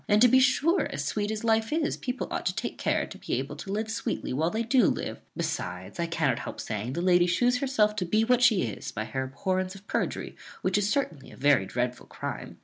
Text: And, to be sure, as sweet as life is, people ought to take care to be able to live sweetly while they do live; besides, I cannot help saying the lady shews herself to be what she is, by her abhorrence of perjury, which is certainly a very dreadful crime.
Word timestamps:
And, 0.07 0.19
to 0.23 0.27
be 0.27 0.39
sure, 0.39 0.87
as 0.91 1.05
sweet 1.05 1.29
as 1.29 1.43
life 1.43 1.71
is, 1.71 1.95
people 1.95 2.27
ought 2.31 2.47
to 2.47 2.55
take 2.55 2.79
care 2.79 3.05
to 3.05 3.17
be 3.19 3.33
able 3.33 3.55
to 3.57 3.71
live 3.71 3.91
sweetly 3.91 4.33
while 4.33 4.49
they 4.49 4.63
do 4.63 4.87
live; 4.87 5.21
besides, 5.37 5.99
I 5.99 6.07
cannot 6.07 6.39
help 6.39 6.59
saying 6.59 6.93
the 6.93 7.03
lady 7.03 7.27
shews 7.27 7.59
herself 7.59 7.95
to 7.97 8.05
be 8.05 8.23
what 8.23 8.41
she 8.41 8.63
is, 8.63 8.91
by 8.91 9.05
her 9.05 9.23
abhorrence 9.25 9.75
of 9.75 9.85
perjury, 9.85 10.35
which 10.63 10.75
is 10.79 10.89
certainly 10.89 11.29
a 11.29 11.37
very 11.37 11.67
dreadful 11.67 12.07
crime. 12.07 12.57